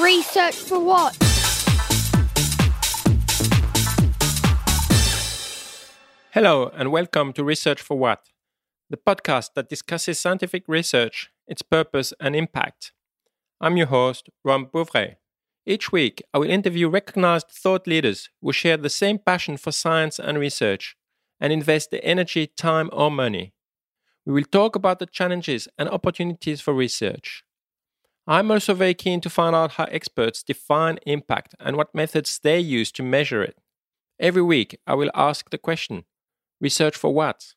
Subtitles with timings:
[0.00, 1.14] Research for what?
[6.30, 8.30] Hello, and welcome to Research for What,
[8.88, 12.92] the podcast that discusses scientific research, its purpose, and impact.
[13.60, 15.16] I'm your host, Ron Bouvray.
[15.66, 20.18] Each week, I will interview recognized thought leaders who share the same passion for science
[20.18, 20.96] and research
[21.38, 23.52] and invest the energy, time, or money.
[24.24, 27.44] We will talk about the challenges and opportunities for research.
[28.30, 32.60] I'm also very keen to find out how experts define impact and what methods they
[32.60, 33.58] use to measure it.
[34.20, 36.04] Every week, I will ask the question
[36.60, 37.54] research for what?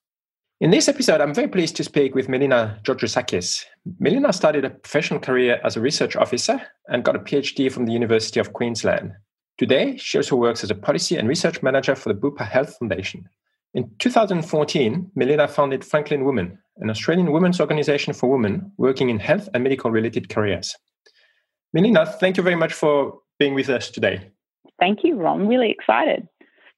[0.59, 3.65] In this episode, I'm very pleased to speak with Melina Georgousakis.
[3.99, 7.93] Melina started a professional career as a research officer and got a PhD from the
[7.93, 9.11] University of Queensland.
[9.59, 13.29] Today, she also works as a policy and research manager for the Bupa Health Foundation.
[13.75, 19.47] In 2014, Melina founded Franklin Women, an Australian women's organization for women working in health
[19.53, 20.75] and medical related careers.
[21.73, 24.31] Melina, thank you very much for being with us today.
[24.79, 25.47] Thank you, Ron.
[25.47, 26.27] Really excited.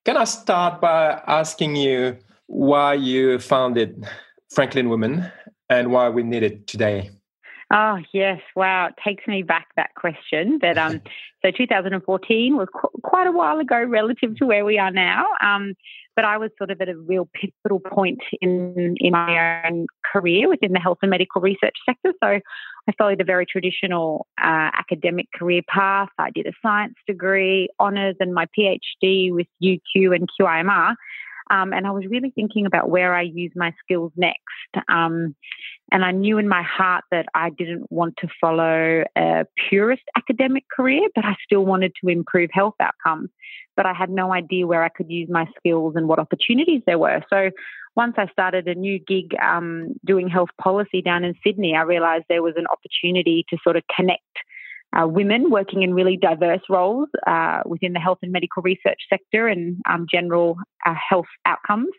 [0.06, 4.06] Can I start by asking you why you founded
[4.54, 5.32] Franklin Women
[5.70, 7.10] and why we need it today?
[7.74, 8.88] Oh yes, wow!
[8.88, 10.60] It takes me back that question.
[10.60, 11.02] But um,
[11.44, 15.26] so 2014 was qu- quite a while ago relative to where we are now.
[15.42, 15.74] Um,
[16.16, 20.50] but I was sort of at a real pivotal point in in my own career
[20.50, 22.14] within the health and medical research sector.
[22.24, 22.28] So
[22.88, 26.10] I followed a very traditional uh, academic career path.
[26.18, 30.96] I did a science degree, honours, and my PhD with UQ and QIMR.
[31.50, 34.40] Um, and I was really thinking about where I use my skills next.
[34.90, 35.36] Um,
[35.92, 40.64] and I knew in my heart that I didn't want to follow a purist academic
[40.76, 43.30] career, but I still wanted to improve health outcomes.
[43.76, 46.98] But I had no idea where I could use my skills and what opportunities there
[46.98, 47.22] were.
[47.30, 47.52] So
[47.96, 52.26] once I started a new gig um, doing health policy down in Sydney, I realized
[52.28, 54.22] there was an opportunity to sort of connect
[54.96, 59.48] uh, women working in really diverse roles uh, within the health and medical research sector
[59.48, 61.90] and um, general uh, health outcomes.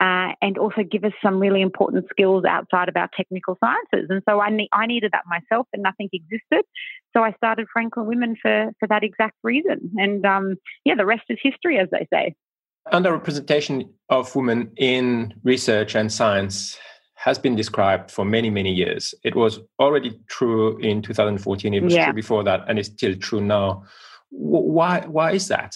[0.00, 4.10] Uh, and also give us some really important skills outside of our technical sciences.
[4.10, 6.64] And so I, ne- I needed that myself, and nothing existed.
[7.16, 9.92] So I started Franklin Women for for that exact reason.
[9.96, 12.34] And um, yeah, the rest is history, as they say.
[12.92, 16.76] Underrepresentation of women in research and science
[17.24, 19.14] has been described for many, many years.
[19.24, 21.72] It was already true in 2014.
[21.72, 22.04] It was yeah.
[22.04, 23.84] true before that, and it's still true now.
[24.28, 25.00] Why?
[25.06, 25.74] Why is that?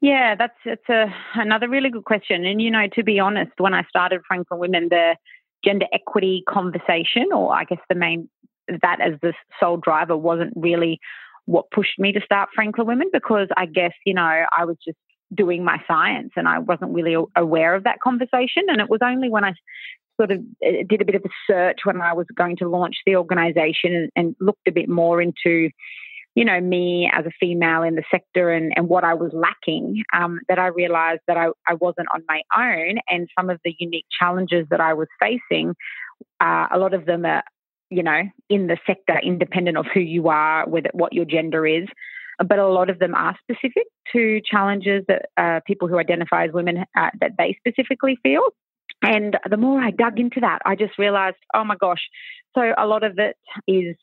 [0.00, 1.06] Yeah, that's it's a
[1.36, 2.44] another really good question.
[2.44, 5.14] And you know, to be honest, when I started Franklin Women, the
[5.64, 8.28] gender equity conversation, or I guess the main
[8.66, 10.98] that as the sole driver, wasn't really
[11.44, 14.98] what pushed me to start Franklin Women because I guess you know I was just
[15.34, 18.64] doing my science and I wasn't really aware of that conversation.
[18.68, 19.54] And it was only when I
[20.20, 22.96] sort of uh, did a bit of a search when I was going to launch
[23.06, 25.70] the organization and, and looked a bit more into,
[26.34, 30.02] you know, me as a female in the sector and, and what I was lacking,
[30.12, 33.74] um, that I realized that I, I wasn't on my own and some of the
[33.78, 35.74] unique challenges that I was facing,
[36.40, 37.42] uh, a lot of them are,
[37.90, 41.86] you know, in the sector, independent of who you are, with what your gender is.
[42.38, 46.52] But a lot of them are specific to challenges that uh, people who identify as
[46.52, 48.42] women uh, that they specifically feel.
[49.02, 52.02] And the more I dug into that, I just realized, oh my gosh.
[52.54, 53.36] So a lot of it
[53.66, 53.96] is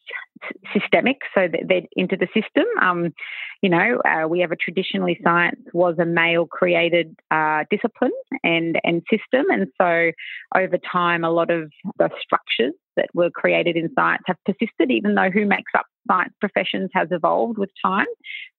[0.73, 2.65] systemic, so they're into the system.
[2.81, 3.13] Um,
[3.61, 8.11] you know, uh, we have a traditionally science was a male created uh, discipline
[8.43, 9.45] and, and system.
[9.51, 10.11] And so
[10.55, 15.15] over time, a lot of the structures that were created in science have persisted, even
[15.15, 18.07] though who makes up science professions has evolved with time.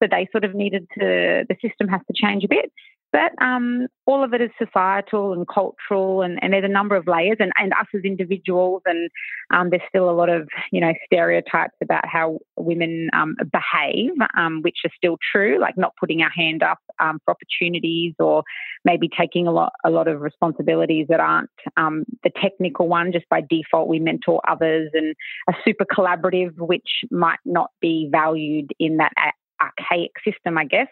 [0.00, 2.72] So they sort of needed to, the system has to change a bit.
[3.12, 7.08] But um, all of it is societal and cultural, and, and, there's a number of
[7.08, 9.10] layers, and, and us as individuals, and
[9.52, 14.62] um, there's still a lot of you know stereotypes about how women um, behave, um,
[14.62, 18.44] which are still true, like not putting our hand up um, for opportunities, or
[18.84, 23.12] maybe taking a lot a lot of responsibilities that aren't um, the technical one.
[23.12, 25.16] Just by default, we mentor others, and
[25.48, 29.12] are super collaborative, which might not be valued in that
[29.60, 30.88] archaic system, I guess.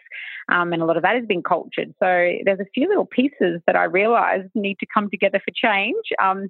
[0.51, 1.93] Um, and a lot of that has been cultured.
[1.99, 6.03] So there's a few little pieces that I realise need to come together for change.
[6.21, 6.49] Um,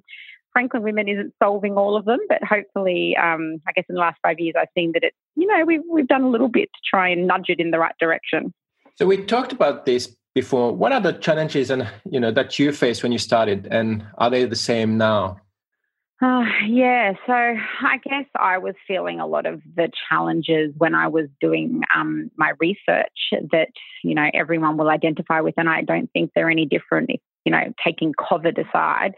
[0.52, 4.18] Franklin Women isn't solving all of them, but hopefully, um, I guess in the last
[4.22, 6.80] five years, I've seen that it's, you know, we've, we've done a little bit to
[6.88, 8.52] try and nudge it in the right direction.
[8.96, 10.74] So we talked about this before.
[10.74, 14.30] What are the challenges and, you know, that you faced when you started and are
[14.30, 15.40] they the same now?
[16.22, 21.08] Uh, yeah, so I guess I was feeling a lot of the challenges when I
[21.08, 23.68] was doing um, my research that,
[24.04, 27.52] you know, everyone will identify with, and I don't think they're any different if, you
[27.52, 29.14] know, taking COVID aside.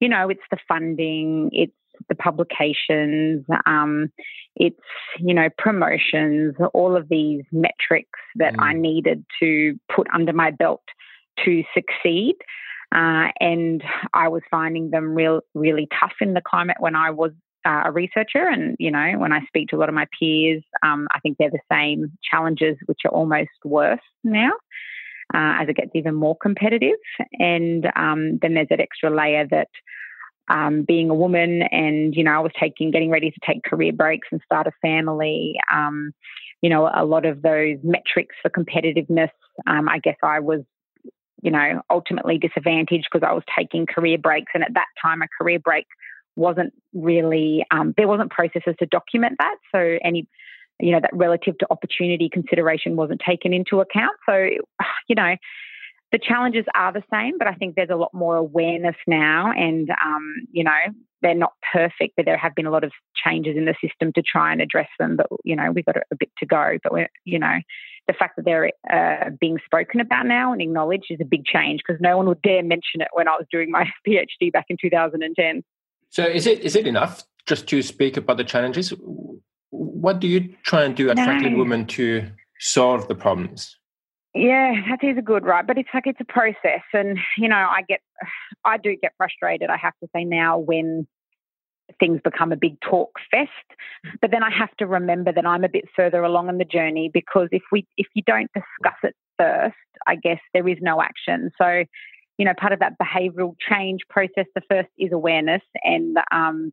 [0.00, 1.72] You know, it's the funding, it's
[2.08, 4.10] the publications, um,
[4.56, 4.80] it's,
[5.18, 8.62] you know, promotions, all of these metrics that mm.
[8.62, 10.82] I needed to put under my belt
[11.44, 12.34] to succeed.
[12.94, 13.82] Uh, and
[14.14, 17.32] I was finding them real, really tough in the climate when I was
[17.64, 18.48] uh, a researcher.
[18.48, 21.36] And, you know, when I speak to a lot of my peers, um, I think
[21.38, 24.52] they're the same challenges, which are almost worse now.
[25.32, 26.98] Uh, as it gets even more competitive.
[27.38, 29.68] And um, then there's that extra layer that
[30.48, 33.92] um, being a woman and, you know, I was taking, getting ready to take career
[33.92, 35.54] breaks and start a family.
[35.72, 36.10] Um,
[36.62, 39.30] you know, a lot of those metrics for competitiveness,
[39.68, 40.62] um, I guess I was,
[41.42, 44.52] you know, ultimately disadvantaged because I was taking career breaks.
[44.54, 45.86] And at that time, a career break
[46.36, 49.56] wasn't really, um, there wasn't processes to document that.
[49.72, 50.26] So any,
[50.78, 54.16] you know, that relative to opportunity consideration wasn't taken into account.
[54.26, 54.48] So,
[55.08, 55.36] you know,
[56.12, 59.88] the challenges are the same, but I think there's a lot more awareness now, and
[59.90, 60.70] um, you know
[61.22, 64.22] they're not perfect, but there have been a lot of changes in the system to
[64.22, 65.16] try and address them.
[65.16, 66.78] But you know we've got a, a bit to go.
[66.82, 67.58] But we're you know
[68.06, 71.80] the fact that they're uh, being spoken about now and acknowledged is a big change
[71.86, 74.76] because no one would dare mention it when I was doing my PhD back in
[74.80, 75.62] 2010.
[76.08, 78.92] So is it is it enough just to speak about the challenges?
[79.70, 81.24] What do you try and do at no.
[81.24, 82.28] Franklin Women to
[82.58, 83.76] solve the problems?
[84.34, 87.56] Yeah, that is a good right, but it's like it's a process, and you know,
[87.56, 88.00] I get,
[88.64, 89.70] I do get frustrated.
[89.70, 91.08] I have to say now when
[91.98, 93.50] things become a big talk fest,
[94.20, 97.10] but then I have to remember that I'm a bit further along in the journey
[97.12, 99.74] because if we, if you don't discuss it first,
[100.06, 101.50] I guess there is no action.
[101.60, 101.82] So,
[102.38, 106.72] you know, part of that behavioural change process, the first is awareness, and um,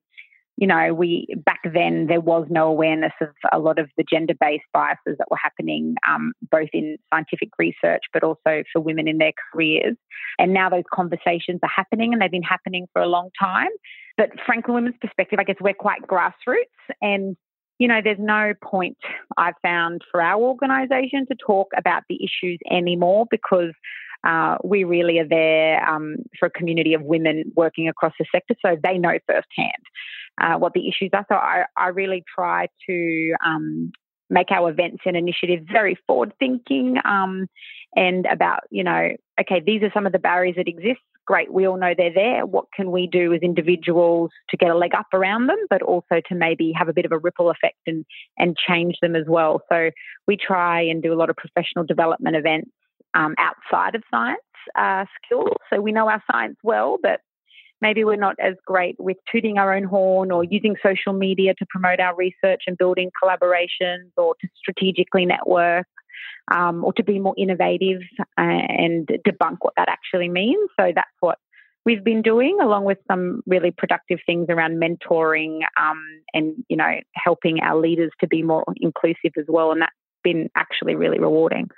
[0.58, 4.66] you know, we back then there was no awareness of a lot of the gender-based
[4.74, 9.34] biases that were happening, um, both in scientific research, but also for women in their
[9.54, 9.96] careers.
[10.40, 13.70] And now those conversations are happening, and they've been happening for a long time.
[14.18, 17.38] But Franklin Women's perspective, I guess we're quite grassroots, and
[17.78, 18.98] you know, there's no point
[19.38, 23.74] I've found for our organisation to talk about the issues anymore because
[24.28, 28.56] uh, we really are there um, for a community of women working across the sector,
[28.66, 29.84] so they know firsthand
[30.42, 31.26] uh, what the issues are.
[31.30, 33.92] So I, I really try to um,
[34.30, 37.48] make our events and initiatives very forward thinking um,
[37.96, 41.00] and about, you know, okay, these are some of the barriers that exist.
[41.26, 42.46] Great, we all know they're there.
[42.46, 46.22] What can we do as individuals to get a leg up around them, but also
[46.30, 48.06] to maybe have a bit of a ripple effect and,
[48.38, 49.62] and change them as well?
[49.70, 49.92] So
[50.26, 52.72] we try and do a lot of professional development events
[53.14, 54.40] um, outside of science
[54.78, 55.58] uh, skills.
[55.70, 57.20] So we know our science well, but
[57.82, 61.66] maybe we're not as great with tooting our own horn or using social media to
[61.70, 65.88] promote our research and building collaborations or to strategically network
[66.52, 68.02] um, or to be more innovative
[68.38, 70.70] and debunk what that actually means.
[70.80, 71.38] So that's what
[71.86, 76.04] we've been doing, along with some really productive things around mentoring um,
[76.34, 79.72] and you know helping our leaders to be more inclusive as well.
[79.72, 81.70] And that's been actually really rewarding.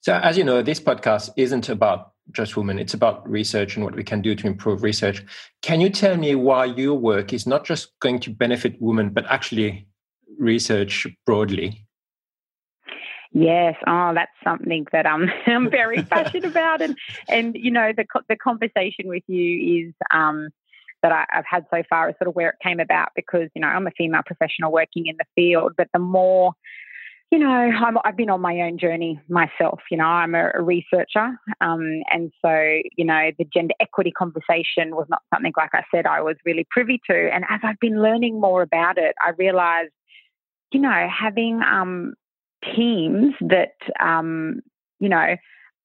[0.00, 3.94] So, as you know, this podcast isn't about just women, it's about research and what
[3.94, 5.24] we can do to improve research.
[5.62, 9.24] Can you tell me why your work is not just going to benefit women, but
[9.26, 9.86] actually
[10.38, 11.86] research broadly?
[13.32, 16.96] Yes, oh, that's something that I'm I'm very passionate about, and
[17.28, 20.48] and you know the the conversation with you is um,
[21.02, 23.60] that I, have had so far is sort of where it came about because you
[23.60, 26.52] know I'm a female professional working in the field, but the more
[27.30, 27.70] you know, i
[28.06, 29.80] have been on my own journey myself.
[29.90, 31.38] You know, I'm a, a researcher.
[31.60, 36.06] Um, and so, you know, the gender equity conversation was not something, like I said,
[36.06, 37.30] I was really privy to.
[37.32, 39.92] And as I've been learning more about it, I realized,
[40.72, 42.14] you know, having um,
[42.74, 44.60] teams that, um,
[44.98, 45.36] you know,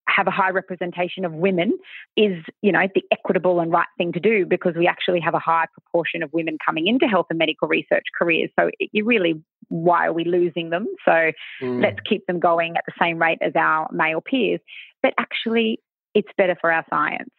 [0.07, 1.77] have a high representation of women
[2.17, 5.39] is, you know, the equitable and right thing to do because we actually have a
[5.39, 8.49] high proportion of women coming into health and medical research careers.
[8.59, 10.87] So you really, why are we losing them?
[11.05, 11.31] So
[11.61, 11.81] mm.
[11.81, 14.59] let's keep them going at the same rate as our male peers.
[15.01, 15.79] But actually,
[16.13, 17.29] it's better for our science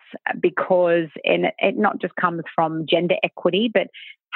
[0.41, 3.89] because and it not just comes from gender equity, but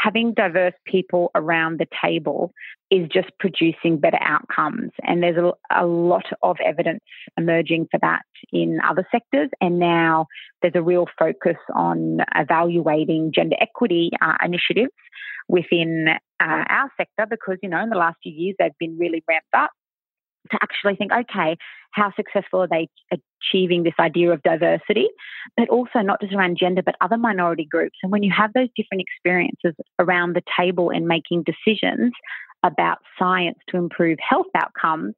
[0.02, 2.52] having diverse people around the table
[2.90, 4.92] is just producing better outcomes.
[5.02, 7.02] And there's a, a, lot of evidence
[7.36, 9.50] emerging for that in other sectors.
[9.60, 10.26] And now
[10.62, 14.92] there's a real focus on evaluating gender equity uh, initiatives
[15.48, 16.06] within
[16.40, 19.48] uh, our sector because, you know, in the last few years, they've been really ramped
[19.56, 19.70] up
[20.50, 21.56] to actually think, okay,
[21.92, 25.08] how successful are they achieving this idea of diversity,
[25.56, 27.98] but also not just around gender, but other minority groups.
[28.02, 32.12] And when you have those different experiences around the table and making decisions
[32.62, 35.14] about science to improve health outcomes,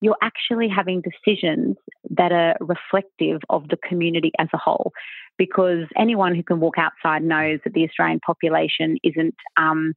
[0.00, 1.76] you're actually having decisions
[2.10, 4.92] that are reflective of the community as a whole.
[5.36, 9.94] Because anyone who can walk outside knows that the Australian population isn't um,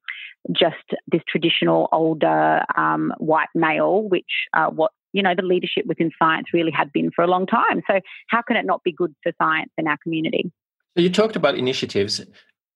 [0.52, 0.76] just
[1.12, 6.48] this traditional older um, white male, which uh, what you know the leadership within science
[6.54, 7.82] really had been for a long time.
[7.88, 10.52] So how can it not be good for science in our community?
[10.96, 12.22] So you talked about initiatives.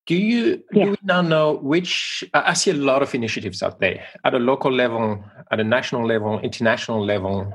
[0.07, 0.85] Do you yeah.
[0.85, 2.23] do we now know which?
[2.33, 6.07] I see a lot of initiatives out there at a local level, at a national
[6.07, 7.53] level, international level.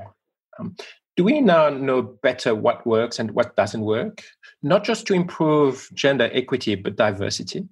[0.59, 0.75] Um,
[1.15, 4.23] do we now know better what works and what doesn't work?
[4.61, 7.67] Not just to improve gender equity, but diversity.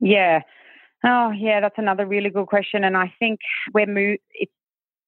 [0.00, 0.42] Yeah.
[1.04, 1.60] Oh, yeah.
[1.60, 3.40] That's another really good question, and I think
[3.74, 4.16] we're mo-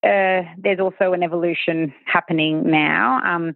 [0.02, 3.20] uh, there's also an evolution happening now.
[3.24, 3.54] Um,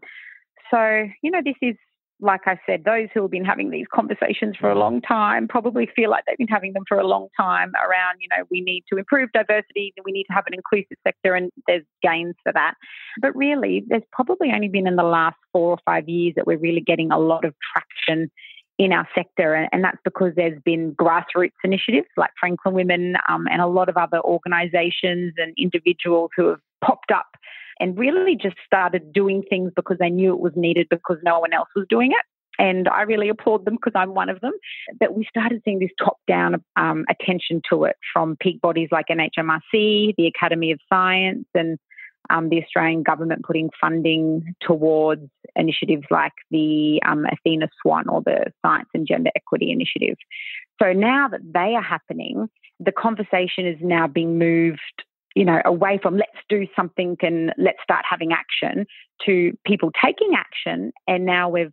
[0.71, 1.77] so you know, this is
[2.21, 5.89] like I said, those who have been having these conversations for a long time probably
[5.95, 8.85] feel like they've been having them for a long time around, you know, we need
[8.91, 12.75] to improve diversity, we need to have an inclusive sector, and there's gains for that.
[13.21, 16.59] But really, there's probably only been in the last four or five years that we're
[16.59, 18.31] really getting a lot of traction
[18.79, 23.61] in our sector, and that's because there's been grassroots initiatives like Franklin Women um, and
[23.63, 27.27] a lot of other organisations and individuals who have popped up
[27.81, 31.53] and really just started doing things because they knew it was needed because no one
[31.53, 32.25] else was doing it.
[32.59, 34.53] And I really applaud them because I'm one of them.
[34.99, 39.07] But we started seeing this top down um, attention to it from peak bodies like
[39.11, 41.79] NHMRC, the Academy of Science, and
[42.31, 48.53] um, the Australian government putting funding towards initiatives like the um, Athena Swan or the
[48.65, 50.17] Science and Gender Equity Initiative.
[50.83, 52.49] So now that they are happening,
[52.81, 55.05] the conversation is now being moved
[55.37, 58.87] you know, away from let's do something and let's start having action
[59.27, 60.93] to people taking action.
[61.07, 61.73] And now we've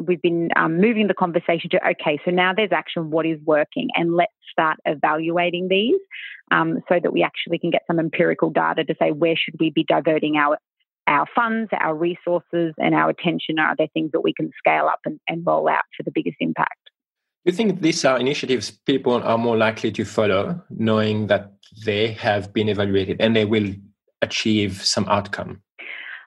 [0.00, 3.10] we've been um, moving the conversation to okay, so now there's action.
[3.10, 6.00] What is working, and let's start evaluating these
[6.50, 9.70] um, so that we actually can get some empirical data to say where should we
[9.70, 10.58] be diverting our
[11.06, 13.60] our funds, our resources, and our attention.
[13.60, 16.36] Are there things that we can scale up and, and roll out for the biggest
[16.40, 16.87] impact?
[17.44, 21.52] Do you think these are initiatives people are more likely to follow, knowing that
[21.84, 23.72] they have been evaluated and they will
[24.22, 25.62] achieve some outcome?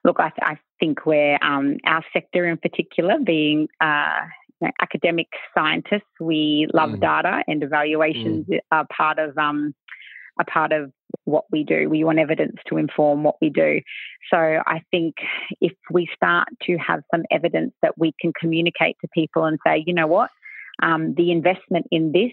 [0.04, 4.20] Look, I, I think where um, our sector in particular, being uh,
[4.60, 7.00] you know, academic scientists, we love mm.
[7.00, 8.58] data and evaluations mm.
[8.72, 9.74] are part of um,
[10.40, 10.90] a part of
[11.24, 11.88] what we do.
[11.88, 13.80] We want evidence to inform what we do.
[14.30, 15.16] So I think
[15.60, 19.84] if we start to have some evidence that we can communicate to people and say,
[19.86, 20.30] you know what,
[20.82, 22.32] um, the investment in this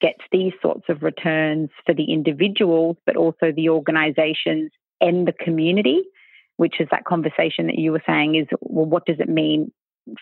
[0.00, 6.02] gets these sorts of returns for the individuals, but also the organizations and the community,
[6.56, 9.72] which is that conversation that you were saying is, well, what does it mean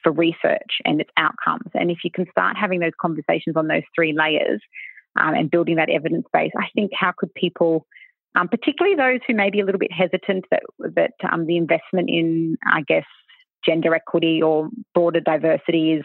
[0.02, 1.70] for research and its outcomes?
[1.75, 4.61] And if you can start having those conversations on those three layers
[5.18, 7.87] um, and building that evidence base, I think how could people,
[8.37, 12.08] um, particularly those who may be a little bit hesitant that, that um, the investment
[12.08, 13.04] in, I guess,
[13.64, 16.04] gender equity or broader diversity is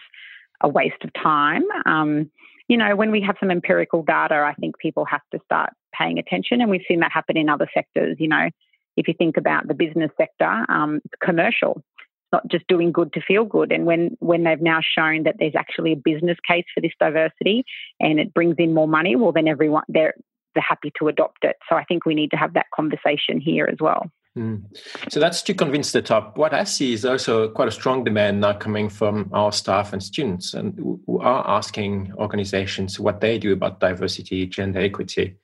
[0.62, 1.64] a waste of time.
[1.86, 2.32] Um,
[2.68, 6.20] you know, when we have some empirical data, I think people have to start paying
[6.20, 8.18] attention, and we've seen that happen in other sectors.
[8.20, 8.50] You know,
[8.98, 11.84] if you think about the business sector, um, commercial.
[11.88, 13.72] It's not just doing good to feel good.
[13.72, 17.64] And when when they've now shown that there's actually a business case for this diversity
[18.02, 20.16] and it brings in more money, well, then everyone they're
[20.54, 21.56] they're happy to adopt it.
[21.70, 24.12] So I think we need to have that conversation here as well.
[24.38, 24.64] Mm.
[25.10, 26.38] So that's to convince the top.
[26.38, 30.04] What I see is also quite a strong demand now coming from our staff and
[30.04, 35.36] students, and who are asking organizations what they do about diversity, gender equity.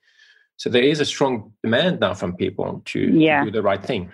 [0.57, 3.39] So there is a strong demand now from people to, yeah.
[3.39, 4.11] to do the right thing.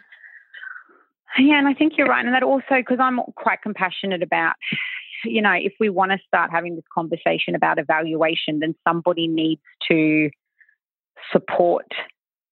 [1.37, 4.55] Yeah, and I think you're right, and that also because I'm quite compassionate about.
[5.25, 9.61] You know, if we want to start having this conversation about evaluation, then somebody needs
[9.89, 10.29] to
[11.31, 11.85] support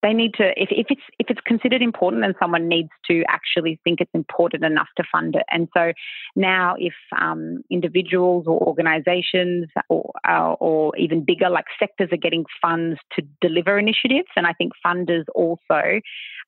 [0.04, 3.80] they need to if, if it's if it's considered important then someone needs to actually
[3.84, 5.44] think it's important enough to fund it.
[5.52, 5.94] And so
[6.36, 12.46] now if um, individuals or organizations or, uh, or even bigger like sectors are getting
[12.62, 16.00] funds to deliver initiatives and i think funders also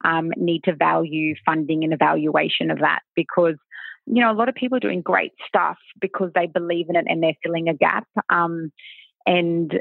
[0.06, 3.56] um, need to value funding and evaluation of that because
[4.06, 7.06] you know a lot of people are doing great stuff because they believe in it
[7.08, 8.08] and they're filling a gap.
[8.30, 8.72] Um,
[9.26, 9.80] and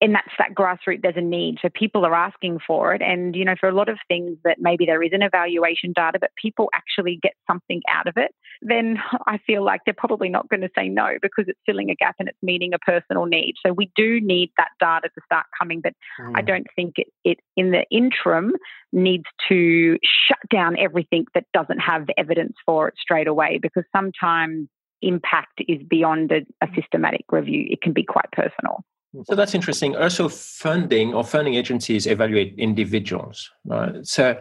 [0.00, 1.58] and that's that grassroots there's a need.
[1.60, 3.02] So people are asking for it.
[3.02, 6.30] And you know for a lot of things that maybe there isn't evaluation data but
[6.40, 10.60] people actually get something out of it then i feel like they're probably not going
[10.60, 13.54] to say no because it's filling a gap and it's meeting a personal need.
[13.64, 16.32] So we do need that data to start coming but mm.
[16.36, 18.52] i don't think it, it in the interim
[18.92, 24.68] needs to shut down everything that doesn't have evidence for it straight away because sometimes
[25.02, 27.66] impact is beyond a, a systematic review.
[27.70, 28.84] It can be quite personal
[29.24, 29.96] so that's interesting.
[29.96, 33.50] Also, funding or funding agencies evaluate individuals.
[33.64, 34.06] Right?
[34.06, 34.40] So,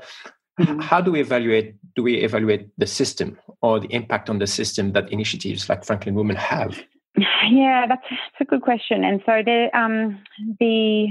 [0.60, 0.80] mm-hmm.
[0.80, 1.76] how do we evaluate?
[1.96, 6.16] Do we evaluate the system or the impact on the system that initiatives like Franklin
[6.16, 6.84] Women have?
[7.52, 9.04] Yeah, that's, that's a good question.
[9.04, 10.22] And so the um,
[10.60, 11.08] the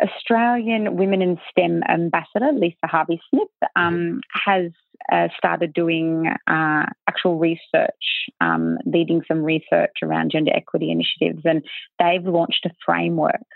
[0.00, 4.50] Australian Women in STEM ambassador, Lisa Harvey Smith, um, mm-hmm.
[4.50, 4.72] has
[5.12, 11.64] uh, started doing uh, actual research, um, leading some research around gender equity initiatives, and
[11.98, 13.46] they've launched a framework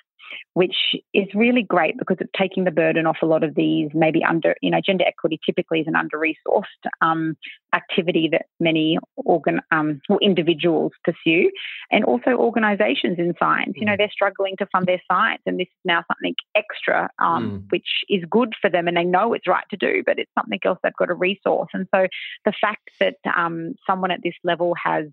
[0.54, 0.76] which
[1.14, 4.54] is really great because it's taking the burden off a lot of these maybe under,
[4.60, 6.64] you know, gender equity typically is an under resourced
[7.00, 7.36] um,
[7.74, 11.50] activity that many organ, um, well, individuals pursue
[11.90, 13.74] and also organizations in science.
[13.76, 13.98] You know, mm.
[13.98, 17.70] they're struggling to fund their science and this is now something extra, um, mm.
[17.70, 20.58] which is good for them and they know it's right to do, but it's something
[20.64, 21.68] else they've got a resource.
[21.72, 22.06] And so
[22.44, 25.06] the fact that um, someone at this level has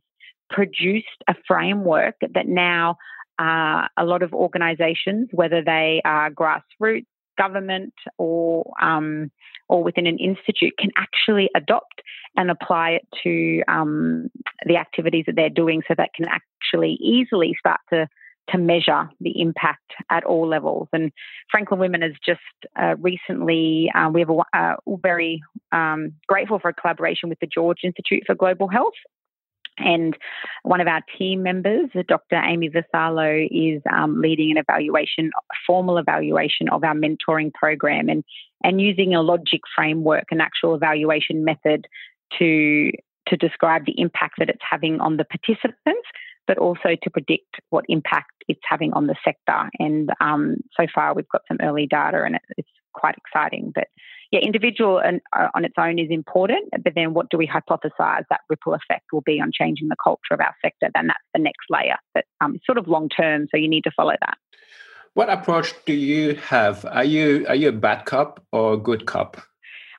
[0.50, 2.98] produced a framework that now
[3.40, 7.06] uh, a lot of organisations, whether they are grassroots,
[7.38, 9.32] government, or um,
[9.70, 12.02] or within an institute, can actually adopt
[12.36, 14.30] and apply it to um,
[14.66, 18.08] the activities that they're doing, so that can actually easily start to
[18.50, 20.88] to measure the impact at all levels.
[20.94, 21.12] And
[21.52, 22.40] Franklin Women has just
[22.82, 25.42] uh, recently, uh, we have a uh, very
[25.72, 28.94] um, grateful for a collaboration with the George Institute for Global Health
[29.78, 30.18] and
[30.64, 32.42] one of our team members, Dr.
[32.44, 35.32] Amy Vassallo, is um, leading an evaluation,
[35.66, 38.24] formal evaluation of our mentoring program and,
[38.64, 41.88] and using a logic framework, an actual evaluation method
[42.40, 42.92] to,
[43.28, 46.08] to describe the impact that it's having on the participants,
[46.48, 49.70] but also to predict what impact it's having on the sector.
[49.80, 53.72] And um, so far, we've got some early data and it's quite exciting.
[53.76, 53.88] But
[54.32, 58.24] yeah, individual and, uh, on its own is important, but then what do we hypothesize
[58.30, 60.90] that ripple effect will be on changing the culture of our sector?
[60.94, 63.84] Then that's the next layer that um, is sort of long term, so you need
[63.84, 64.38] to follow that.
[65.14, 66.86] What approach do you have?
[66.86, 69.38] Are you are you a bad cop or a good cop?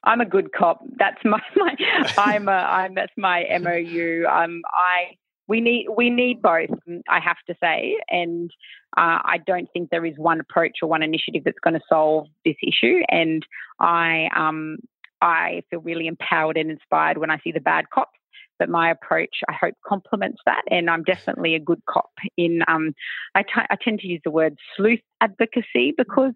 [0.05, 0.81] I'm a good cop.
[0.97, 1.75] That's my, my
[2.19, 4.27] I'm a I'm that's my MOU.
[4.31, 5.17] Um, I
[5.49, 6.71] we need we need both.
[7.09, 8.51] I have to say, and
[8.97, 12.27] uh, I don't think there is one approach or one initiative that's going to solve
[12.45, 13.01] this issue.
[13.09, 13.45] And
[13.81, 14.77] I um,
[15.23, 18.13] I feel really empowered and inspired when I see the bad cops.
[18.59, 20.63] But my approach, I hope, complements that.
[20.69, 22.11] And I'm definitely a good cop.
[22.37, 22.93] In um,
[23.35, 26.33] I, t- I tend to use the word stealth advocacy because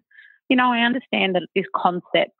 [0.49, 2.31] you know I understand that this concept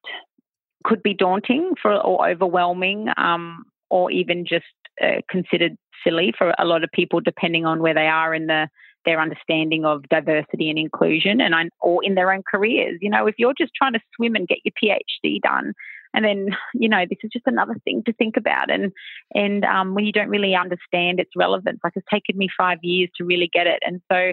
[0.86, 4.66] could be daunting for or overwhelming um, or even just
[5.02, 8.68] uh, considered silly for a lot of people, depending on where they are in the
[9.06, 13.00] their understanding of diversity and inclusion, and or in their own careers.
[13.02, 15.74] You know, if you're just trying to swim and get your PhD done,
[16.14, 18.92] and then you know this is just another thing to think about, and
[19.34, 23.10] and um, when you don't really understand its relevance, like it's taken me five years
[23.18, 24.32] to really get it, and so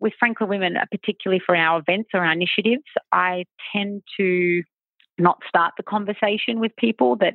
[0.00, 4.62] with Franklin Women, uh, particularly for our events or our initiatives, I tend to
[5.18, 7.34] not start the conversation with people that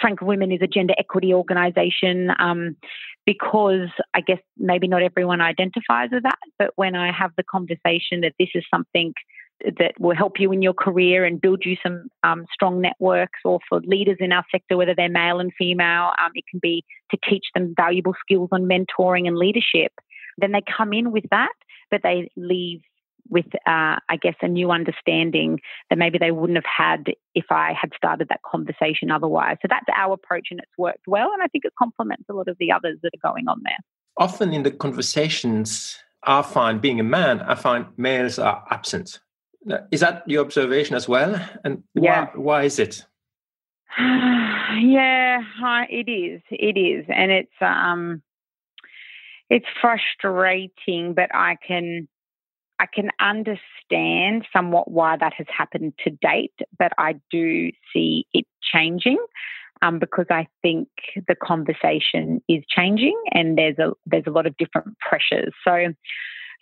[0.00, 2.76] Franklin Women is a gender equity organisation um,
[3.24, 6.38] because I guess maybe not everyone identifies with that.
[6.58, 9.14] But when I have the conversation that this is something
[9.78, 13.58] that will help you in your career and build you some um, strong networks, or
[13.68, 17.18] for leaders in our sector, whether they're male and female, um, it can be to
[17.28, 19.92] teach them valuable skills on mentoring and leadership.
[20.38, 21.52] Then they come in with that,
[21.90, 22.82] but they leave
[23.30, 25.60] with, uh, I guess, a new understanding
[25.90, 29.56] that maybe they wouldn't have had if I had started that conversation otherwise.
[29.62, 31.30] So that's our approach, and it's worked well.
[31.32, 33.78] And I think it complements a lot of the others that are going on there.
[34.18, 39.20] Often in the conversations, I find being a man, I find males are absent.
[39.90, 41.40] Is that your observation as well?
[41.64, 42.26] And yeah.
[42.26, 43.04] why, why is it?
[43.98, 45.42] yeah,
[45.88, 46.42] it is.
[46.50, 48.22] It is, and it's um,
[49.48, 52.08] it's frustrating, but I can
[52.78, 58.46] I can understand somewhat why that has happened to date, but I do see it
[58.62, 59.18] changing
[59.82, 60.88] um, because I think
[61.28, 65.52] the conversation is changing and there's a there's a lot of different pressures.
[65.64, 65.94] So,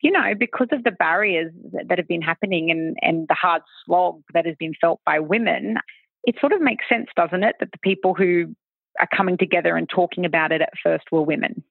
[0.02, 1.52] you know, because of the barriers
[1.88, 5.76] that have been happening and, and the hard slog that has been felt by women,
[6.24, 8.54] it sort of makes sense, doesn't it, that the people who
[9.00, 11.62] are coming together and talking about it at first were women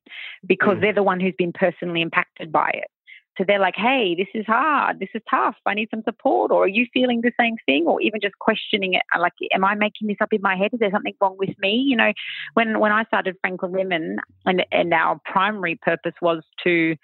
[0.46, 0.82] because mm.
[0.82, 2.90] they're the one who's been personally impacted by it.
[3.38, 5.00] So they're like, hey, this is hard.
[5.00, 5.56] This is tough.
[5.66, 6.52] I need some support.
[6.52, 7.86] Or are you feeling the same thing?
[7.88, 9.02] Or even just questioning it.
[9.20, 10.70] Like, am I making this up in my head?
[10.74, 11.84] Is there something wrong with me?
[11.86, 12.14] You know,
[12.54, 16.96] when, when I started Franklin Women and, and our primary purpose was to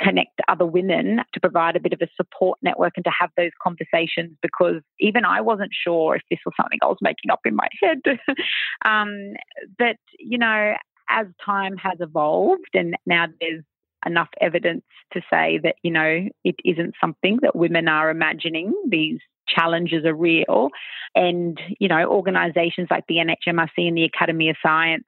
[0.00, 3.52] connect other women to provide a bit of a support network and to have those
[3.62, 7.54] conversations because even I wasn't sure if this was something I was making up in
[7.54, 8.00] my head.
[8.84, 9.34] um,
[9.78, 10.74] but, you know,
[11.08, 13.62] as time has evolved and now there's
[14.06, 19.18] enough evidence to say that, you know, it isn't something that women are imagining, these
[19.48, 20.70] challenges are real.
[21.14, 25.04] And, you know, organizations like the NHMRC and the Academy of Science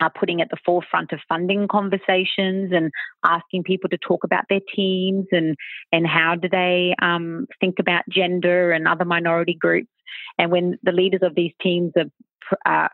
[0.00, 2.92] are putting at the forefront of funding conversations and
[3.24, 5.56] asking people to talk about their teams and
[5.92, 9.90] and how do they um, think about gender and other minority groups.
[10.38, 12.88] And when the leaders of these teams are, uh,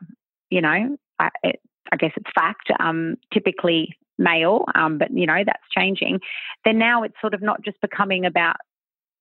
[0.51, 1.31] you know, I,
[1.93, 6.21] I, guess it's fact, um, typically male, um, but you know that's changing.
[6.65, 8.57] Then now it's sort of not just becoming about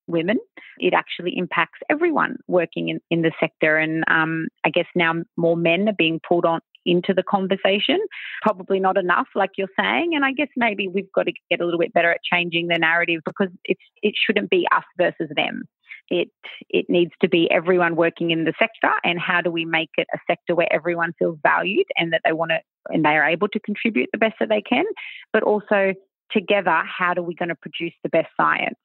[0.06, 0.38] women.
[0.78, 3.76] It actually impacts everyone working in, in the sector.
[3.76, 7.98] And um, I guess now more men are being pulled on into the conversation.
[8.42, 10.12] Probably not enough, like you're saying.
[10.14, 12.78] And I guess maybe we've got to get a little bit better at changing the
[12.78, 15.62] narrative because it's it shouldn't be us versus them.
[16.10, 16.28] It
[16.68, 20.06] it needs to be everyone working in the sector and how do we make it
[20.12, 23.48] a sector where everyone feels valued and that they want to and they are able
[23.48, 24.84] to contribute the best that they can,
[25.32, 25.94] but also
[26.30, 28.78] together, how do we going to produce the best science?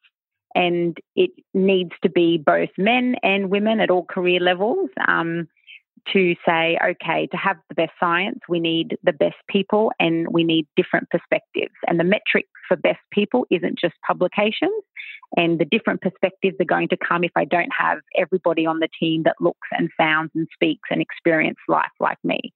[0.56, 4.90] And it needs to be both men and women at all career levels.
[5.08, 5.48] Um,
[6.14, 10.44] to say, okay, to have the best science, we need the best people and we
[10.44, 11.76] need different perspectives.
[11.88, 14.72] And the metric for best people isn't just publications.
[15.36, 18.88] And the different perspectives are going to come if I don't have everybody on the
[19.00, 22.54] team that looks and sounds and speaks and experiences life like me.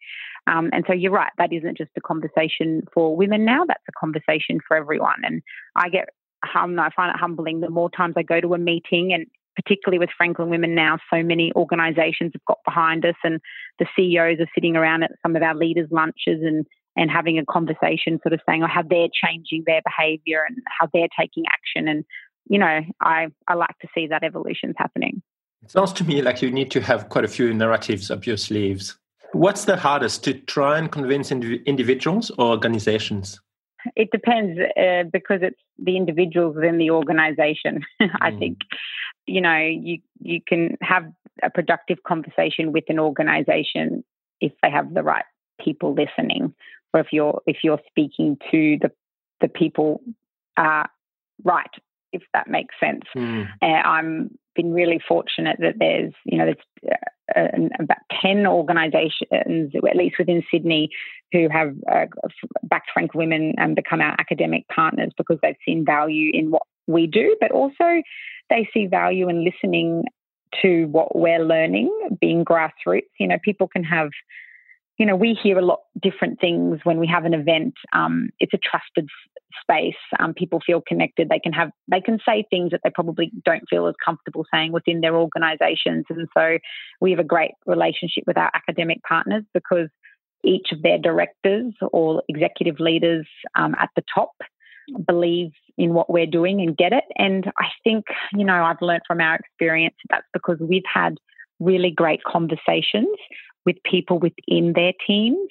[0.47, 3.99] Um, and so you're right, that isn't just a conversation for women now, that's a
[3.99, 5.21] conversation for everyone.
[5.23, 5.41] And
[5.75, 6.09] I get
[6.43, 9.99] hum, I find it humbling the more times I go to a meeting and particularly
[9.99, 13.39] with Franklin Women now, so many organisations have got behind us, and
[13.79, 17.45] the CEOs are sitting around at some of our leaders' lunches and and having a
[17.45, 21.87] conversation, sort of saying oh, how they're changing their behaviour and how they're taking action.
[21.87, 22.05] And
[22.47, 25.21] you know, I I like to see that evolution's happening.
[25.63, 28.37] It sounds to me like you need to have quite a few narratives up your
[28.37, 28.97] sleeves.
[29.31, 33.39] What's the hardest to try and convince indiv- individuals or organizations?
[33.95, 37.83] It depends uh, because it's the individuals within the organization.
[38.21, 38.39] I mm.
[38.39, 38.57] think
[39.25, 44.03] you know you you can have a productive conversation with an organization
[44.39, 45.25] if they have the right
[45.63, 46.53] people listening
[46.93, 48.91] or if you're if you're speaking to the
[49.41, 50.01] the people
[50.57, 50.83] uh,
[51.43, 51.69] right
[52.11, 53.47] if that makes sense mm.
[53.61, 56.95] uh, i'm been really fortunate that there's you know there's
[57.35, 57.47] uh,
[57.79, 60.89] about 10 organizations at least within sydney
[61.31, 62.05] who have uh,
[62.63, 67.07] backed frank women and become our academic partners because they've seen value in what we
[67.07, 68.03] do but also
[68.49, 70.03] they see value in listening
[70.61, 73.09] to what we're learning, being grassroots.
[73.19, 74.09] You know, people can have,
[74.97, 77.73] you know, we hear a lot different things when we have an event.
[77.93, 79.09] Um, it's a trusted
[79.61, 79.95] space.
[80.19, 81.29] Um, people feel connected.
[81.29, 84.71] They can have, they can say things that they probably don't feel as comfortable saying
[84.71, 86.05] within their organisations.
[86.09, 86.57] And so
[87.01, 89.89] we have a great relationship with our academic partners because
[90.43, 93.25] each of their directors or executive leaders
[93.55, 94.31] um, at the top
[95.07, 97.05] believe in what we're doing and get it.
[97.17, 101.17] And I think, you know, I've learned from our experience that's because we've had
[101.59, 103.07] really great conversations
[103.65, 105.49] with people within their teams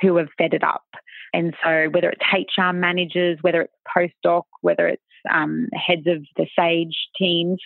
[0.00, 0.84] who have fed it up.
[1.32, 2.22] And so, whether it's
[2.58, 7.60] HR managers, whether it's postdoc, whether it's um, heads of the SAGE teams,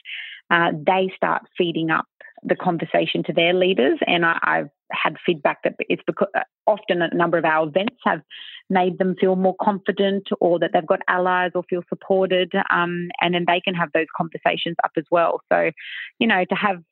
[0.50, 2.06] uh, they start feeding up
[2.42, 3.98] the conversation to their leaders.
[4.06, 7.96] And I, have had feedback that it's because uh, often a number of our events
[8.04, 8.20] have
[8.70, 12.52] made them feel more confident or that they've got allies or feel supported.
[12.70, 15.40] Um, and then they can have those conversations up as well.
[15.50, 15.70] So,
[16.18, 16.82] you know, to have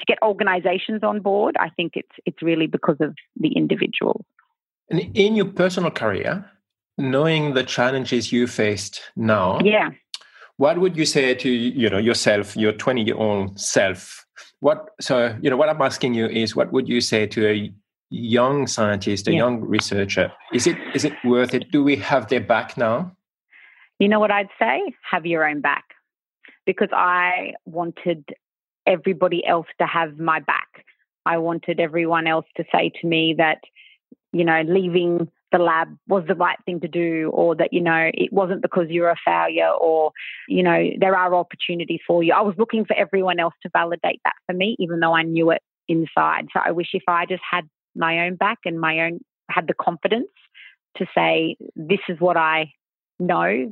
[0.00, 4.24] to get organizations on board, I think it's it's really because of the individual.
[4.90, 6.44] And in your personal career,
[6.96, 9.90] knowing the challenges you faced now, yeah,
[10.56, 14.26] what would you say to you know yourself, your twenty year old self?
[14.60, 17.72] What so you know what I'm asking you is what would you say to a
[18.10, 19.38] young scientist, a yeah.
[19.38, 20.32] young researcher?
[20.52, 21.70] Is it is it worth it?
[21.70, 23.12] Do we have their back now?
[23.98, 24.80] You know what I'd say?
[25.10, 25.84] Have your own back.
[26.64, 28.24] Because I wanted
[28.88, 30.84] everybody else to have my back.
[31.26, 33.58] I wanted everyone else to say to me that,
[34.32, 38.10] you know, leaving the lab was the right thing to do or that you know
[38.12, 40.12] it wasn't because you're a failure or
[40.46, 44.20] you know there are opportunities for you i was looking for everyone else to validate
[44.24, 47.42] that for me even though i knew it inside so i wish if i just
[47.50, 47.64] had
[47.96, 50.28] my own back and my own had the confidence
[50.96, 52.70] to say this is what i
[53.18, 53.70] know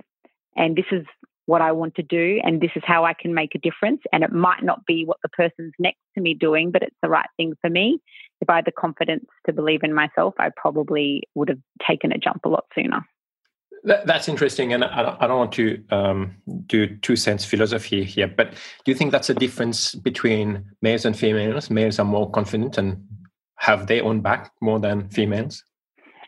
[0.56, 1.04] and this is
[1.46, 4.02] what I want to do and this is how I can make a difference.
[4.12, 7.08] And it might not be what the person's next to me doing, but it's the
[7.08, 8.00] right thing for me.
[8.40, 12.18] If I had the confidence to believe in myself, I probably would have taken a
[12.18, 13.06] jump a lot sooner.
[13.84, 14.72] That, that's interesting.
[14.72, 16.34] And I, I don't want to um,
[16.66, 21.16] do two cents philosophy here, but do you think that's a difference between males and
[21.16, 21.70] females?
[21.70, 23.06] Males are more confident and
[23.58, 25.62] have their own back more than females?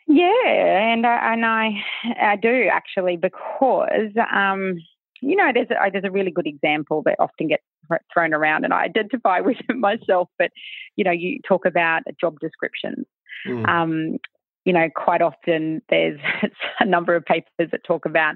[0.06, 1.84] Yeah, and I, and I,
[2.20, 4.78] I do actually because um,
[5.20, 7.62] you know, there's a, there's a really good example that often gets
[8.12, 10.28] thrown around, and I identify with it myself.
[10.38, 10.50] But
[10.96, 13.06] you know, you talk about job descriptions.
[13.46, 13.68] Mm.
[13.68, 14.18] Um,
[14.64, 16.20] you know, quite often there's
[16.80, 18.34] a number of papers that talk about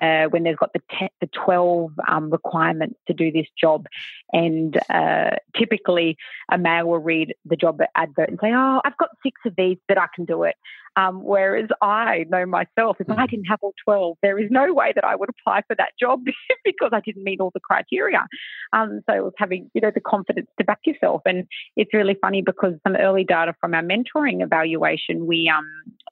[0.00, 3.86] uh, when they've got the, te- the 12 um, requirements to do this job.
[4.32, 6.16] And uh, typically
[6.50, 9.78] a male will read the job advert and say, Oh, I've got six of these,
[9.88, 10.56] but I can do it.
[10.96, 13.30] Um, whereas I know myself, if I mm.
[13.30, 16.22] didn't have all 12, there is no way that I would apply for that job
[16.64, 18.26] because I didn't meet all the criteria.
[18.72, 21.22] Um, so it was having, you know, the confidence to back yourself.
[21.24, 25.66] And it's really funny because some early data from our mentoring evaluation, we, um,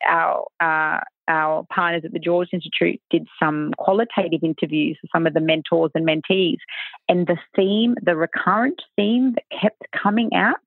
[0.07, 5.35] our, uh, our partners at the George Institute did some qualitative interviews with some of
[5.35, 6.59] the mentors and mentees.
[7.09, 10.59] And the theme, the recurrent theme that kept coming out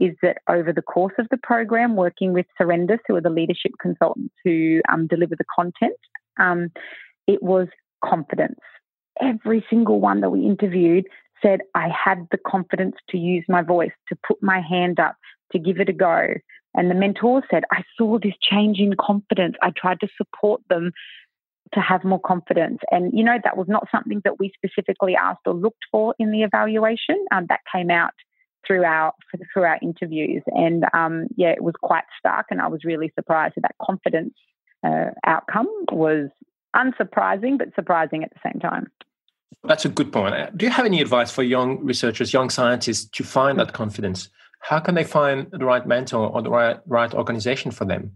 [0.00, 3.72] is that over the course of the program, working with Serendis, who are the leadership
[3.80, 5.96] consultants who um, deliver the content,
[6.38, 6.70] um,
[7.26, 7.68] it was
[8.04, 8.60] confidence.
[9.20, 11.06] Every single one that we interviewed
[11.42, 15.16] said, I had the confidence to use my voice, to put my hand up,
[15.52, 16.34] to give it a go.
[16.78, 19.56] And the mentor said, I saw this change in confidence.
[19.60, 20.92] I tried to support them
[21.74, 22.78] to have more confidence.
[22.92, 26.30] And, you know, that was not something that we specifically asked or looked for in
[26.30, 27.16] the evaluation.
[27.32, 28.12] Um, that came out
[28.64, 29.12] through our,
[29.52, 30.44] through our interviews.
[30.46, 32.46] And um, yeah, it was quite stark.
[32.50, 34.34] And I was really surprised that that confidence
[34.86, 36.30] uh, outcome was
[36.76, 38.86] unsurprising, but surprising at the same time.
[39.64, 40.56] That's a good point.
[40.56, 44.28] Do you have any advice for young researchers, young scientists to find that confidence?
[44.60, 48.12] How can they find the right mentor or the right, right organization for them?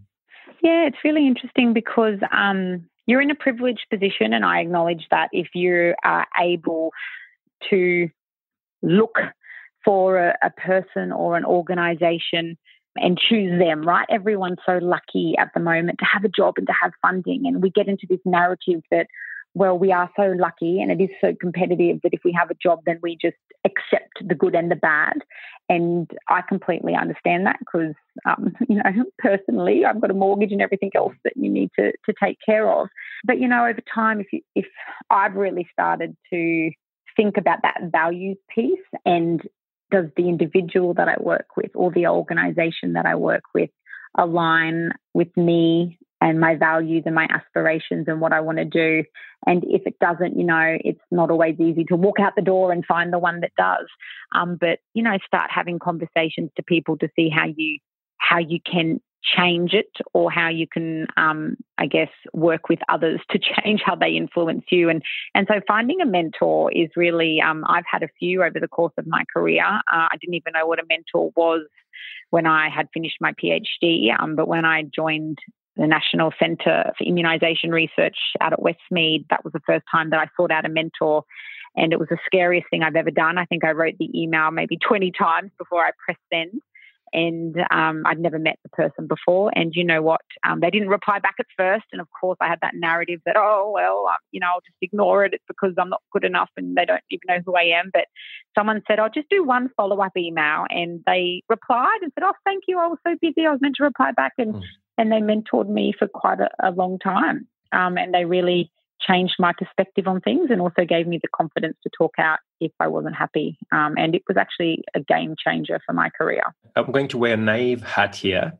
[0.61, 5.29] Yeah, it's really interesting because um, you're in a privileged position, and I acknowledge that
[5.31, 6.91] if you are able
[7.69, 8.09] to
[8.81, 9.17] look
[9.83, 12.57] for a, a person or an organization
[12.95, 14.05] and choose them, right?
[14.09, 17.43] Everyone's so lucky at the moment to have a job and to have funding.
[17.45, 19.07] And we get into this narrative that
[19.55, 22.55] well, we are so lucky and it is so competitive that if we have a
[22.55, 25.13] job, then we just accept the good and the bad.
[25.69, 27.93] And I completely understand that because,
[28.25, 31.91] um, you know, personally, I've got a mortgage and everything else that you need to,
[31.91, 32.87] to take care of.
[33.23, 34.65] But, you know, over time, if, you, if
[35.09, 36.71] I've really started to
[37.15, 39.41] think about that values piece and
[39.91, 43.69] does the individual that I work with or the organization that I work with
[44.17, 49.03] align with me and my values and my aspirations and what I want to do.
[49.45, 52.71] And if it doesn't, you know, it's not always easy to walk out the door
[52.71, 53.87] and find the one that does.
[54.33, 57.79] Um, but you know, start having conversations to people to see how you
[58.17, 63.21] how you can change it or how you can um, i guess work with others
[63.29, 65.01] to change how they influence you and
[65.33, 68.93] and so finding a mentor is really um, i've had a few over the course
[68.97, 71.61] of my career uh, i didn't even know what a mentor was
[72.29, 75.37] when i had finished my phd um, but when i joined
[75.75, 79.25] the National Centre for Immunisation Research out at Westmead.
[79.29, 81.23] That was the first time that I sought out a mentor.
[81.75, 83.37] And it was the scariest thing I've ever done.
[83.37, 86.61] I think I wrote the email maybe 20 times before I pressed send.
[87.13, 89.51] And um, I'd never met the person before.
[89.55, 90.21] And you know what?
[90.47, 91.85] Um, they didn't reply back at first.
[91.91, 94.77] And of course, I had that narrative that, oh, well, um, you know, I'll just
[94.81, 95.33] ignore it.
[95.33, 97.91] It's because I'm not good enough and they don't even know who I am.
[97.93, 98.05] But
[98.57, 100.65] someone said, I'll just do one follow up email.
[100.69, 102.79] And they replied and said, oh, thank you.
[102.79, 103.45] I was so busy.
[103.45, 104.33] I was meant to reply back.
[104.37, 104.63] And mm
[104.97, 107.47] and they mentored me for quite a, a long time.
[107.71, 108.71] Um, and they really
[109.07, 112.71] changed my perspective on things and also gave me the confidence to talk out if
[112.79, 113.57] I wasn't happy.
[113.71, 116.43] Um, and it was actually a game changer for my career.
[116.75, 118.53] I'm going to wear a naive hat here.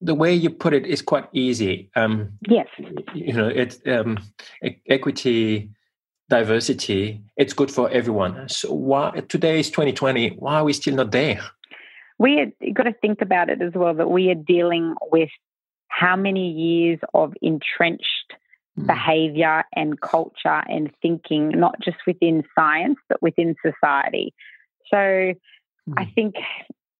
[0.00, 1.90] The way you put it is quite easy.
[1.94, 2.66] Um, yes.
[3.14, 4.18] You know, it's um,
[4.88, 5.70] equity,
[6.28, 7.22] diversity.
[7.36, 8.48] It's good for everyone.
[8.48, 10.36] So why today is 2020?
[10.38, 11.40] Why are we still not there?
[12.18, 13.94] We had got to think about it as well.
[13.94, 15.30] That we are dealing with
[15.88, 18.34] how many years of entrenched
[18.82, 18.86] mm.
[18.86, 24.34] behavior and culture and thinking, not just within science, but within society.
[24.90, 25.34] So mm.
[25.96, 26.34] I think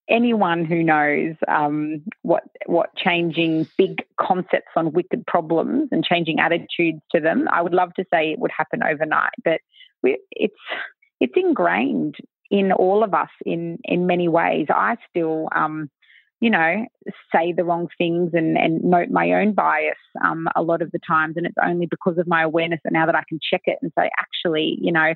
[0.09, 7.01] anyone who knows um, what what changing big concepts on wicked problems and changing attitudes
[7.13, 9.61] to them, I would love to say it would happen overnight, but
[10.03, 10.55] we, it's
[11.21, 12.17] it's ingrained
[12.51, 14.67] in all of us in in many ways.
[14.69, 15.91] I still um,
[16.41, 16.87] you know,
[17.33, 20.99] say the wrong things and, and note my own bias um, a lot of the
[21.07, 21.35] times.
[21.37, 23.93] And it's only because of my awareness that now that I can check it and
[23.97, 25.15] say, actually, you know,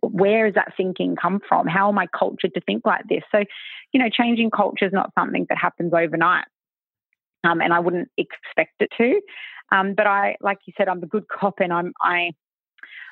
[0.00, 1.66] where that thinking come from?
[1.66, 3.22] How am I cultured to think like this?
[3.30, 3.44] So,
[3.92, 6.46] you know, changing culture is not something that happens overnight.
[7.44, 9.20] Um, and I wouldn't expect it to.
[9.70, 12.32] Um, but I, like you said, I'm a good cop and I'm, I,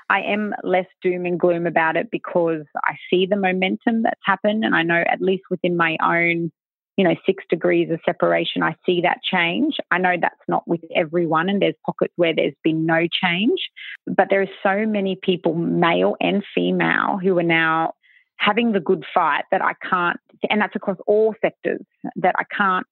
[0.09, 4.65] I am less doom and gloom about it because I see the momentum that's happened.
[4.65, 6.51] And I know, at least within my own
[6.97, 9.77] you know, six degrees of separation, I see that change.
[9.91, 13.61] I know that's not with everyone, and there's pockets where there's been no change.
[14.07, 17.95] But there are so many people, male and female, who are now
[18.37, 21.81] having the good fight that I can't, and that's across all sectors,
[22.17, 22.87] that I can't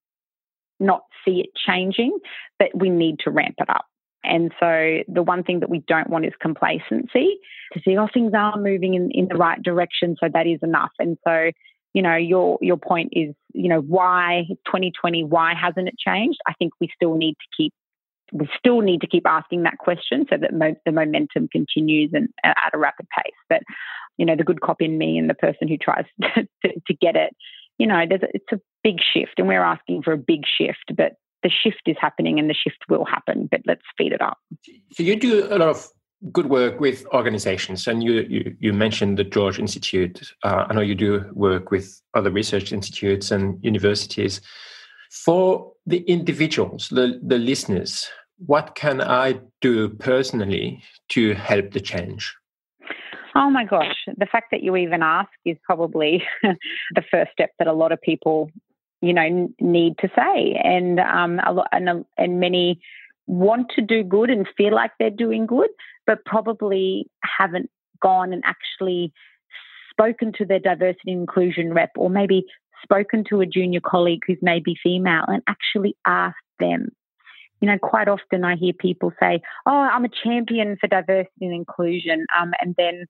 [0.81, 2.19] not see it changing,
[2.59, 3.87] but we need to ramp it up.
[4.25, 7.39] And so the one thing that we don't want is complacency
[7.73, 10.17] to see, oh, things are moving in, in the right direction.
[10.21, 10.91] So that is enough.
[10.99, 11.51] And so,
[11.99, 16.39] you know, your your point is, you know, why 2020, why hasn't it changed?
[16.47, 17.73] I think we still need to keep
[18.33, 22.29] we still need to keep asking that question so that mo- the momentum continues and
[22.45, 23.35] uh, at a rapid pace.
[23.49, 23.65] But
[24.17, 26.95] you know, the good cop in me and the person who tries to, to, to
[26.95, 27.35] get it,
[27.79, 31.15] you know, a, it's a big shift, and we're asking for a big shift, but
[31.43, 34.39] the shift is happening and the shift will happen, but let's speed it up.
[34.93, 35.89] So you do a lot of
[36.33, 40.33] good work with organizations, and you you, you mentioned the George Institute.
[40.43, 44.41] Uh, I know you do work with other research institutes and universities.
[45.11, 48.09] For the individuals, the, the listeners,
[48.45, 52.35] what can I do personally to help the change?
[53.35, 57.69] Oh my gosh, the fact that you even ask is probably the first step that
[57.69, 58.51] a lot of people
[59.01, 62.81] you know need to say and um a lot and, and many
[63.29, 65.69] want to do good and feel like they're doing good
[66.07, 67.71] but probably haven't
[68.03, 69.13] gone and actually
[69.91, 72.45] spoken to their diversity and inclusion rep or maybe
[72.83, 76.89] spoken to a junior colleague who's maybe female and actually asked them.
[77.61, 81.53] You know quite often i hear people say oh i'm a champion for diversity and
[81.53, 83.07] inclusion um, and then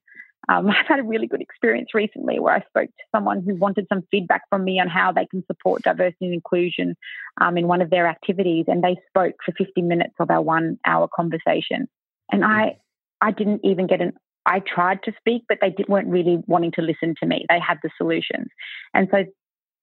[0.48, 3.86] um, I've had a really good experience recently where I spoke to someone who wanted
[3.88, 6.96] some feedback from me on how they can support diversity and inclusion
[7.40, 11.08] um, in one of their activities, and they spoke for 50 minutes of our one-hour
[11.14, 11.88] conversation.
[12.30, 12.76] And I,
[13.20, 14.12] I didn't even get an.
[14.46, 17.44] I tried to speak, but they did, weren't really wanting to listen to me.
[17.48, 18.48] They had the solutions,
[18.94, 19.24] and so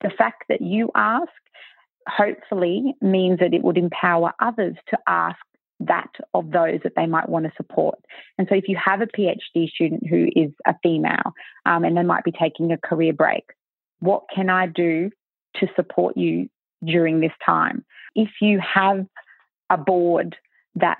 [0.01, 1.29] the fact that you ask
[2.07, 5.39] hopefully means that it would empower others to ask
[5.79, 7.99] that of those that they might want to support.
[8.37, 11.33] And so, if you have a PhD student who is a female
[11.65, 13.43] um, and they might be taking a career break,
[13.99, 15.11] what can I do
[15.55, 16.49] to support you
[16.83, 17.83] during this time?
[18.15, 19.05] If you have
[19.69, 20.35] a board
[20.75, 20.99] that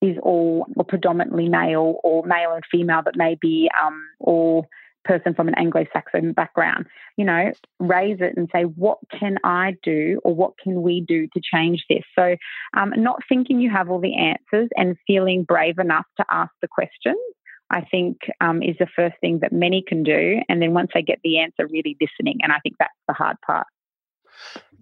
[0.00, 4.66] is all or predominantly male or male and female, but maybe um, all
[5.04, 6.86] person from an Anglo-Saxon background,
[7.16, 11.26] you know, raise it and say, what can I do or what can we do
[11.34, 12.02] to change this?
[12.18, 12.36] So,
[12.76, 16.68] um, not thinking you have all the answers and feeling brave enough to ask the
[16.68, 17.18] questions,
[17.70, 20.40] I think um, is the first thing that many can do.
[20.48, 22.38] And then once they get the answer, really listening.
[22.42, 23.66] And I think that's the hard part.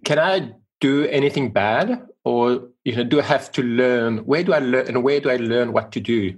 [0.04, 4.18] Can I do anything bad, or you know, do I have to learn?
[4.18, 6.37] Where do I learn, and where do I learn what to do?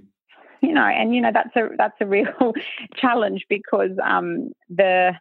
[0.61, 2.53] you know, and you know that's a that's a real
[2.95, 5.13] challenge because um, the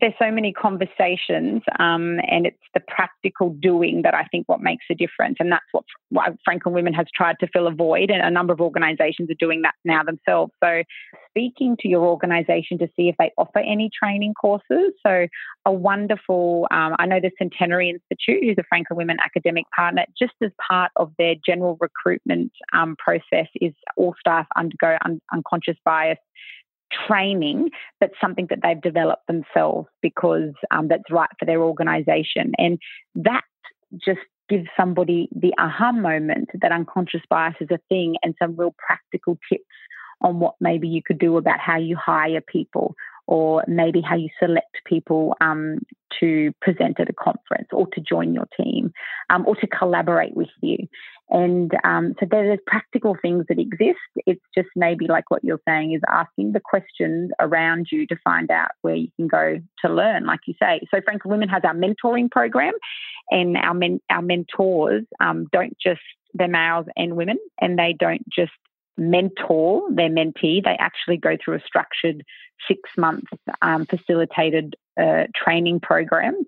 [0.00, 4.84] there's so many conversations um, and it's the practical doing that I think what makes
[4.90, 5.36] a difference.
[5.38, 8.10] And that's what, what Franklin Women has tried to fill a void.
[8.10, 10.52] And a number of organizations are doing that now themselves.
[10.62, 10.82] So
[11.30, 14.92] speaking to your organization to see if they offer any training courses.
[15.06, 15.26] So
[15.66, 20.34] a wonderful, um, I know the Centenary Institute, who's a Franklin Women academic partner, just
[20.42, 26.18] as part of their general recruitment um, process is all staff undergo un- unconscious bias
[27.06, 32.52] training that's something that they've developed themselves because um, that's right for their organization.
[32.58, 32.78] And
[33.16, 33.42] that
[33.94, 38.74] just gives somebody the aha moment that unconscious bias is a thing and some real
[38.78, 39.64] practical tips
[40.20, 42.94] on what maybe you could do about how you hire people
[43.26, 45.78] or maybe how you select people um,
[46.20, 48.92] to present at a conference or to join your team
[49.30, 50.78] um, or to collaborate with you.
[51.28, 53.98] And um, so there's practical things that exist.
[54.26, 58.50] It's just maybe like what you're saying is asking the questions around you to find
[58.50, 60.80] out where you can go to learn, like you say.
[60.90, 62.74] So Franklin Women has our mentoring program,
[63.30, 66.00] and our men, our mentors um, don't just
[66.34, 68.52] they're males and women, and they don't just
[68.96, 70.62] mentor their mentee.
[70.62, 72.24] They actually go through a structured
[72.68, 73.24] six month
[73.62, 76.46] um, facilitated uh, training program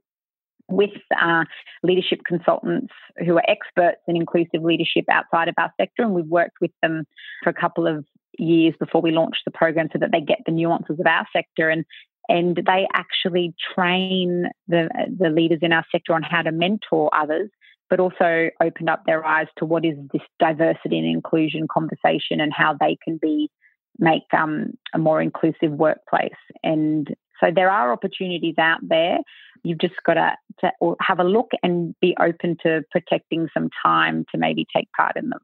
[0.68, 1.44] with uh,
[1.82, 2.92] leadership consultants
[3.24, 6.02] who are experts in inclusive leadership outside of our sector.
[6.02, 7.06] And we've worked with them
[7.42, 8.04] for a couple of
[8.38, 11.68] years before we launched the program so that they get the nuances of our sector
[11.68, 11.84] and
[12.30, 17.50] and they actually train the the leaders in our sector on how to mentor others
[17.90, 22.52] but also opened up their eyes to what is this diversity and inclusion conversation and
[22.52, 23.50] how they can be
[23.98, 26.30] make um, a more inclusive workplace
[26.62, 29.18] and so there are opportunities out there.
[29.62, 34.24] You've just got to, to have a look and be open to protecting some time
[34.32, 35.40] to maybe take part in them.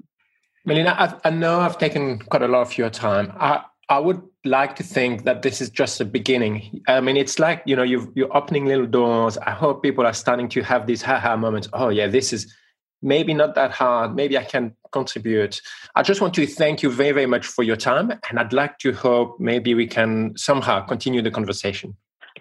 [0.65, 3.33] Melina, I, I know I've taken quite a lot of your time.
[3.37, 6.83] I, I would like to think that this is just the beginning.
[6.89, 9.37] I mean, it's like you know you you're opening little doors.
[9.39, 11.69] I hope people are starting to have these haha moments.
[11.75, 12.55] Oh yeah, this is
[13.03, 14.17] maybe not that hard.
[14.17, 15.61] Maybe I can contribute.
[15.95, 18.11] I just want to thank you very, very much for your time.
[18.31, 21.95] And I'd like to hope maybe we can somehow continue the conversation.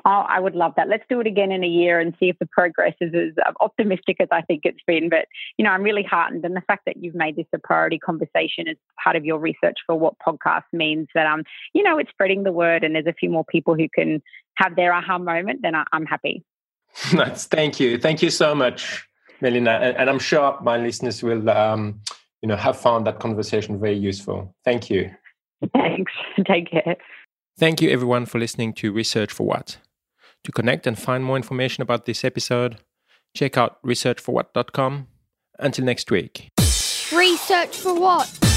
[0.05, 0.89] Oh, I would love that.
[0.89, 4.17] Let's do it again in a year and see if the progress is as optimistic
[4.19, 5.09] as I think it's been.
[5.09, 5.27] But,
[5.57, 6.43] you know, I'm really heartened.
[6.45, 9.77] And the fact that you've made this a priority conversation as part of your research
[9.85, 13.13] for what podcast means that, um, you know, it's spreading the word and there's a
[13.13, 14.21] few more people who can
[14.55, 16.43] have their aha moment, then I, am happy.
[17.13, 17.45] Nice.
[17.45, 17.97] Thank you.
[17.97, 19.07] Thank you so much,
[19.41, 19.71] Melina.
[19.71, 22.01] And, and I'm sure my listeners will, um,
[22.41, 24.55] you know, have found that conversation very useful.
[24.63, 25.09] Thank you.
[25.73, 26.11] Thanks.
[26.45, 26.97] Take care.
[27.57, 29.77] Thank you, everyone, for listening to Research for What.
[30.43, 32.77] To connect and find more information about this episode,
[33.35, 35.07] check out researchforwhat.com.
[35.59, 36.49] Until next week.
[37.13, 38.52] Research for what?